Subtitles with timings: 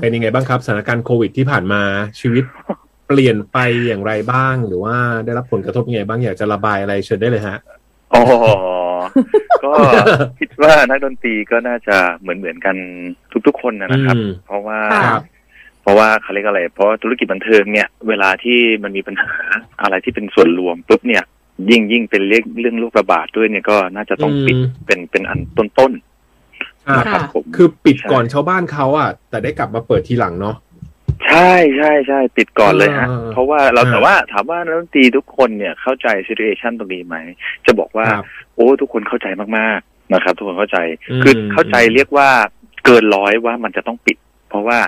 [0.00, 1.82] เป็นยังไงบ้างครับสถานการณ์โควิดที่ผ่านมา
[2.20, 2.44] ชีวิต
[3.06, 7.58] เปลี่ยนไปอย่างไรบ้าง หรือว่าได้รับผลกระทบยังไงบ้างอยากจะระบายอะไรเชิญได้เลยฮะ
[8.14, 8.22] อ๋อ
[9.64, 9.72] ก็
[10.40, 12.76] คิดว่านักดนตรีก็น่าจะเหมือนเหมือนๆกัน
[13.46, 15.22] ทุกๆคนนะนะครับอืมเพราะว่าครับ
[15.82, 19.32] เพราะว่าเขาเรียกอะไร เพราะธุรกิจบันเทิงเนี่ย เวลาที่มันมีปัญหา
[19.82, 21.24] อะไรที่เป็นส่วนรวมปุ๊บเนี่ย
[21.70, 26.09] ยิ่งยิ่งเป็นเรื่องเรื่องโรคระบาดด้วยเนี่ยก็น่าจะต้องปิดอืมเป็นเป็นอันต้นอ่าๆนะ
[26.86, 30.56] ครับผมคือปิดก่อนชาวบ้านเขาอะ แต่ได้กลับมาเปิดทีหลังเนาะ
[31.28, 37.16] ใช่ใช่ใช่ปิดก่อนเลยฮะอ่าเพราะว่าเราอ่าแต่ว่าถามว่านักดนตรีทุกคนเนี่ยเข้าใจซี t u a ชันตรงนี้ไหม
[37.66, 38.24] จะบอกว่าครับ
[38.54, 39.26] โอ้ ทุกคนเข้าใจ
[39.58, 40.78] มากๆนะครับ ทุกคนเข้าใจ
[41.10, 42.28] อืมคือเข้าใจเรียกว่า
[42.84, 44.16] เกินร้อยว่ามันจะต้องปิด
[44.48, 44.78] เพราะว่า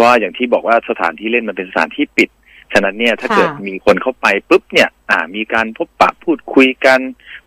[0.00, 2.28] ว่าอย่างที่บอกว่าสถานที่เล่นมันเป็นสถานที่ปิด
[2.72, 7.00] ฉะนั้นเนี่ยถ้าค่ะเกิดมีคนเข้าไปปุ๊บเนี่ย อ่า มีการพบปะพูดคุยกัน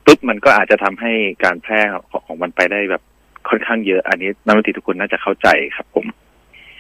[0.05, 1.11] ปุ๊บมันก็อาจจะทำให้
[1.43, 3.03] การแพร่ของของมันไปได้แบบ
[3.49, 6.05] ค่อนข้างเยอะ อันนี้นักดนตรีทุกคนน่าจะเข้าใจครับผม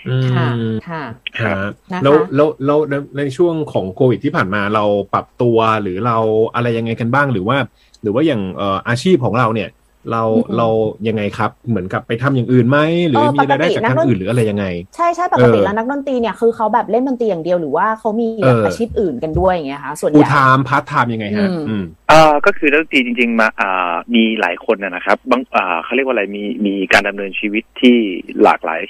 [0.07, 1.03] อืค่ะมค่ะ
[1.41, 1.53] ฮะ
[1.91, 4.83] นะคะแล้วแล้วแล้วแล้วในช่วงของโควิดที่ผ่านมาเรา
[5.13, 6.17] ปรับตัวหรือเรา
[6.55, 7.57] อะไรยังไงกันบ้างหรือว่า
[8.01, 9.69] หรือว่าอย่างเอ่ออาชีพของเราเนี่ย
[10.11, 10.67] เราอืมเรา
[11.07, 27.97] ยังไงครับ เหมือนกับไปทำอย่างอื่นไหมหรือเออมีรายได้ปกติจากทางด้านอื่นหรืออะไรยังไง ใช่ใช่ปกติเออแล้วนักดนตรีเนี่ยคือเขาแบบเล่นดนตรีอย่างเดียวหรือว่าเขามีแบบเออออาชีพอื่นกันด้วยอย่างเงี้ยคะส่วนใหญ่ full time part time ยังไงฮะอืมอืมอ่าก็คือนักดนตรีจริง ๆ มาอ่ามีหลายคนนะนะครับบางอ่าเขาเรียกว่าอะไรมีมีการดำเนินชีวิตที่
[28.43, 28.81] หลากหลาย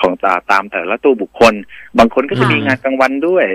[0.00, 1.54] ของตาตามแต่ละตัวบุคคล
[1.98, 3.46] บางคนก็จะค่ะมีงานกลางวันด้วย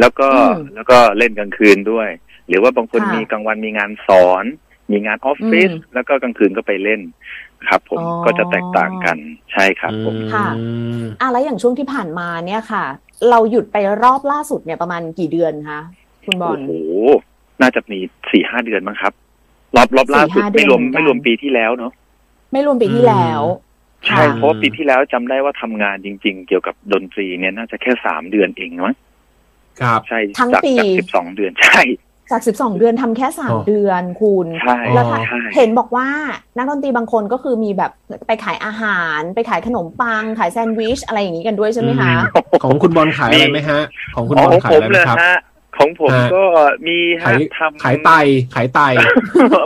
[0.00, 2.08] แล้วก็อืมแล้วก็เล่นกลางคืนด้วย
[2.48, 4.44] หรือว่าบางคนค่ะมีกลางวันมีงานสอน
[4.90, 7.00] มีงานออฟฟิศอืมแล้วก็กลางคืนก็ไปเล่น
[7.68, 9.16] ครับผมอ๋อก็จะแตกต่างกัน
[9.52, 10.64] ใช่ครับผมค่ะอื
[11.00, 12.84] มอะแล้วอย่างช่วงที่ผ่านมาเนี่ยค่ะ
[13.30, 15.80] เราหยุดไปรอบล่าสุดเนี่ยประมาณกี่เดือนคะ
[16.24, 16.72] คุณบอโอ้ลโห
[17.60, 17.98] น่าจะมี
[18.30, 19.12] สี่ห้าเดือนมั้งครับ
[19.76, 21.92] รอบรอบล่าสุด4-5เดือนไม่รวมเหมือนกันไม่รวมปีที่แล้วเนาะ
[22.52, 23.42] ไม่รวมปีที่แล้ว
[24.06, 28.96] ใช่ค่ะเพราะว่าปีที่แล้วจำได้ว่าทำงานจริง ๆ เกี่ยวกับดนตรีเนี่ยน่าจะแค่สามเดือนเองมั้ง
[29.80, 31.80] ครับใช่ทั้งจากปีจากสิบสองเดือนใช่
[32.30, 36.08] จากสิบสองเดือนทำแค่สามอ๋อเดือนคุณใช่แล้วถ้าใช่เห็นบอกว่า
[36.56, 37.90] นักดนตรีบางคนก็คือมีแบบ
[38.26, 42.10] ไปขายอาหาร ไปขายขนมปัง ขายแซนด์วิชอะไรอย่างนี้กันด้วยใช่ไหมคะ
[42.62, 43.80] ของคุณบอลขายอะไรไหมฮะ
[44.14, 45.38] ของคุณอ๋อบอลของขายผมอะไรไหเลมยครับฮะ
[45.78, 46.44] ของผมฮะก็
[46.86, 48.10] มีฮะขายทำขายไต
[48.54, 48.80] ขายไต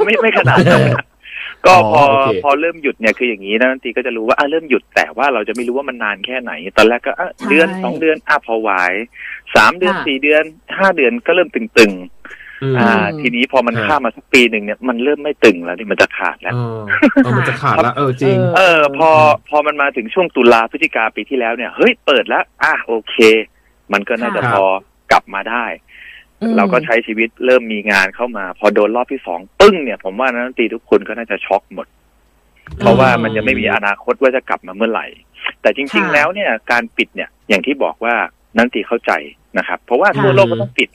[0.04, 0.98] ไม่ไม่ขนาดนั้นฮะ
[1.66, 8.70] ก็พอโอเคพอเริ่มหยุดเนี่ยคืออย่างนี้นะดนตรีก็จะรู้ว่าอะเริ่มหยุดแต่ว่าเราจะไม่รู้ว่ามันนานแค่ไหน ตอนแรกก็อะใช่เดือนสองเดือนอะพอไหว
[9.54, 10.44] สามเดือนค่ะสี่เดือน
[10.78, 12.13] ห้าเดือนก็เริ่มตึงๆ
[12.64, 16.80] อืมอ่าอืมทีนี้พอมันฮะข้ามมาสักปีหนึ่งเนี่ยมันเริ่มไม่ตึงแล้วนี่มันจะขาดแล้วเออ
[17.24, 19.10] เออมันจะขาดละเออจริง เออ พอ
[19.48, 23.16] พอมันมาถึงช่วงตุลาพฤศจิกาปีที่แล้วเนี่ยเฮ้ยเปิดแล้ว อะโอเค
[23.92, 24.64] มันก็น่าจะค่ะพอ
[25.12, 25.64] กลับมาได้
[26.40, 31.86] อืมเราก็ใช้ชีวิตเริ่มมีงานเข้ามา พอโดนรอบที่สองปึ้งเนี่ย ผมว่านักดนตรีทุกคนก็น่าจะช็อกหมด
[32.78, 35.06] เพราะว่ามันยังไม่มีอนาคตว่าจะกลับมาเมื่อไหร่
[35.62, 38.14] แต่จริงค่ะๆแล้วเนี่ย การปิดเนี่ย อย่างที่บอกว่า
[38.56, 39.12] นักดนตรีเข้าใจ
[39.58, 40.88] นะครับ เพราะว่าค่ะทั่วโลกก็ต้องปิด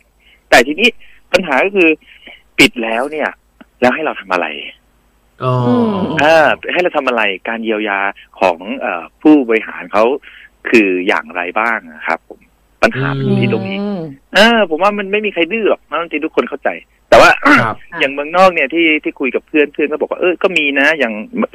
[0.50, 0.90] แต่ทีนี้
[1.34, 1.90] ปัญหาก็คือ
[2.60, 3.30] ปิดแล้วเนี่ย
[3.82, 4.48] แล้วให้เราทำอะไร
[5.44, 8.00] อ๋ออมอ่าให้เราทำอะไรการเยียวยา
[8.40, 10.04] ของเออผู้บริหารเขา
[10.70, 12.40] คืออย่างไรบ้างนะครับผม
[12.84, 14.02] ปัญหามันอยู่ที่ตรงนี้อืม
[14.36, 16.70] เออผมว่ามันไม่มีใครดื้อหรอกนักดนตรีทุกคนเข้าใจ
[17.10, 21.14] แต่ว่าครับอย่างเมืองนอกเนี่ยที่ที่คุยกับเพื่อนเพื่อนก็บอกว่าเออก็มีนะ อย่าง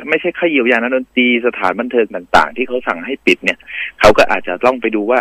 [0.08, 3.58] ไม่ใช่แค่เยียวยานักดนตรีสถานบันเทิงต่าง ๆ ที่เขาสั่งให้ปิดเนี่ย
[4.00, 5.20] เขาก็อาจจะต้องไปดูว่า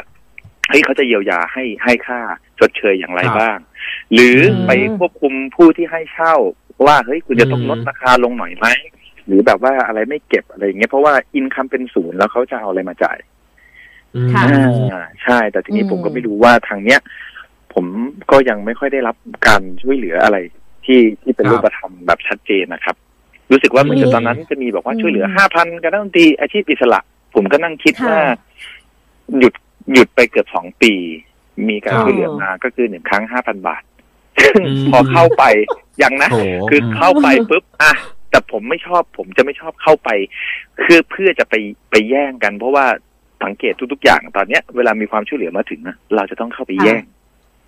[0.69, 2.19] เฮ้ยเขาจะเยียวยาให้ให้ค่า
[2.59, 3.59] ชดเชยอย่างไรครับบ้าง
[4.13, 6.35] หรืออมไปควบคุมผู้ที่ให้เช่า
[6.85, 8.67] ว่าเฮ้ยคุณจะต้องอืมลดราคาลงหน่อยไหม
[9.27, 13.17] หรือแบบว่าอะไรไม่เก็บอะไรอย่างเงี้ยเพราะว่าอินคัมเป็นศูนย์แล้วเขาจะเอาอะไรมาจ่าย
[14.15, 14.43] อืมค่ะ
[14.91, 16.99] อ่าใช่ แต่ทีนี้อืมผมก็ไม่รู้ว่าทางเนี้ย
[17.73, 17.85] ผม
[18.31, 19.15] ก็ยังไม่ค่อยได้รับ
[19.47, 20.37] การช่วยเหลืออะไร
[20.85, 22.95] ที่ที่เป็นครับรูปธรรมแบบชัดเจนนะครับ
[23.51, 26.99] รู้สึกว่าเหมือนกับมีตอนนั้นจะมีบอกว่าอืมช่วยเหลือห้าพันกับนักดนตรีอาชีพอิสระ
[27.35, 28.21] ผมก็นั่งคิดค่ะว่า
[29.39, 29.53] หยุด
[29.93, 30.93] หยุดไปเกือบสองปี
[31.69, 33.83] มีการครับช่วยเหลือมาก็คือหนึ่งครั้งห้าพันบาท
[34.43, 35.43] ซึ่งอืมพอเข้าไป
[36.01, 36.37] ยังนะโถ
[36.69, 37.93] คือเข้าไปปุ๊บอะ
[38.29, 40.09] แต่ผมไม่ชอบ ผมจะไม่ชอบเข้าไป
[40.83, 41.55] คือเพื่อจะไป
[41.91, 42.85] ไปแย่งกัน เพราะว่า
[43.43, 47.03] สังเกตทุกๆอย่างตอนเนี้ย เวลามีความช่วยเหลือมาถึงอะเราจะต้องเข้าไปแย่ง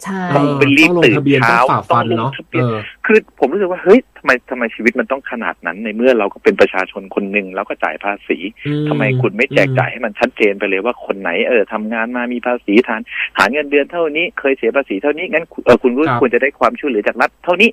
[0.03, 8.38] ใช่ต้องเป็นรีบต้องลงตื่นทะเบียนเช้าต้องฝ่าฟันต้องลงเนาะทะเบียนเออคือผมรู้สึกว่าเฮ้ยทำไมทำไมชีวิตมันต้องขนาดนั้นในเมื่อเราก็เป็นประชาชนคนหนึ่งแล้วก็จ่ายภาษี
[8.68, 13.01] อืทำไมคุณไม่แจกจ่ายให้มันชัดเจนไปเลยว่าคนไหนเออทำงานมามีภาษีฐาน
[13.38, 17.69] ฐานเงินเดือนเท่านี้ เคยเสียภาษีเท่านี้งั้นเออคุณก็ครับควรจะได้ความช่วยเหลือจากรัฐเท่านี้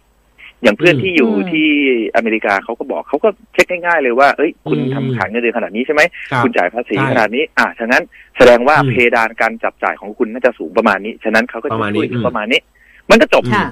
[0.63, 1.69] อย่างเพื่อนอืมที่อยู่อืมที่
[2.17, 8.03] อเมริกาเขาก็บอกเขาก็เช็คง่ายๆเลยว่า เอ้ย คุณอืมทำฐานเงินเดือนขนาดนี้ใช่ไหมครับคุณจ่ายภาษีใช่ขนาดนี้ อะฉะนั้น
[8.37, 12.61] แสดงว่าอืมเพดานการจับจ่ายของคุณน่าจะสูงประมาณนี้ ฉะนั้นเขาก็ปจะระมาณนี้ช่วยเหลืออืมประมาณนี้
[13.11, 13.65] มันก็จบค่ะ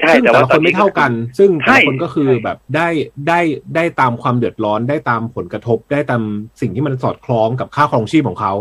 [0.00, 2.88] ใช่ซึ่งแต่แต่ว่าละตคอนนนี้ไม่เท่ากัน ซึ่งแต่ใช่ละคนก็คือแบบได้
[3.28, 3.40] ได้
[3.74, 6.22] ได้ตามความเดือดร้อนได้ตามผลกระทบได้ตาม
[6.60, 8.52] สิ่งที่มันสอดคล้องกับค่าครองชีพของเขา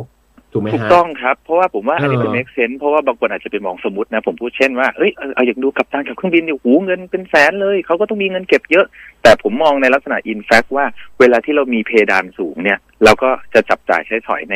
[0.55, 8.85] ถูกไหมถูกฮะต้องครับ เพราะว่าผมว่าอันนี้มันเออ make sense เพราะว่าบางคนอาจจะไปมองสมมตินะ ผมพูดเช่นว่าเอ้ยเอาเอาอย่างดูกับตันกับเครื่องบินเนี่ยหูเงินเป็นแสนเลย เขาก็ต้องมีเงินเก็บเยอะ
[9.23, 10.85] แต่ผมมองในลักษณะ in fact ว่า
[11.19, 14.55] เวลาที่เรามีเพดานสูงเนี่ย เราก็จะจับจ่ายใช้สอยใน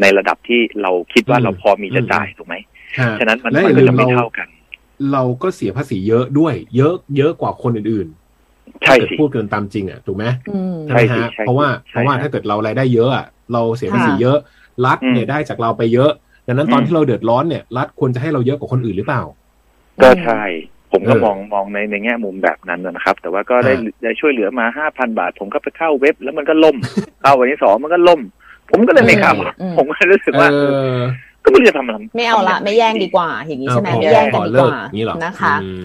[0.00, 2.56] ในระดับที่เราคิดว่าอืมเราพอมีจะอืมจ่ายถูกไหม
[2.98, 4.48] ฮะฉะนั้นมันและมันอย่าก็ลืจะมไม่เราเท่ากัน
[5.12, 14.38] เราก็เสียภาษีเยอะด้วย เยอะเยอะกว่าคนอื่นๆใช่ถ้าเกิดสิพูดกันตามจริงอะถูกไหมอืมใช่ไหมใช่สิฮะใช่เพราะว่าใช่เพราะว่าใช่ถ้าเกิดเรารายได้เยอะอะเราเสียภาษีค่ะเยอะ
[14.86, 16.10] รัฐเนี่ยอืมได้จากเราไปเยอะ
[16.46, 19.22] ดังนั้นตอนอืมที่เราเดือดร้อนเนี่ยรัฐควรจะให้เราเยอะกว่าคนอื่นหรือเปล่า
[20.02, 20.42] ก็ใช่
[20.92, 26.76] ผมก็เออมองมองในในแง่มุมแบบนั้นนะครับ แต่ว่าก็ได้ฮะได้ช่วยเหลือมาห้าพันบาท ผมก็ไปเข้าเว็บ แล้วมันก็ล่ม
[27.22, 28.20] เข้าวันที่สองมันก็ล่ม
[28.70, 31.00] ผมก็เลยไม่เข้าอืมผมก็รู้สึกว่าเอเอออ
[31.44, 35.80] ก็ไม่รู้จะทำอะไรไม่เอาละไม่แย่งดีกว่า อย่างนี้ใช่ไหมเออไม่แย่งกันขอดีเลิกกว่าอย่างนี้เหรอนะคะอืม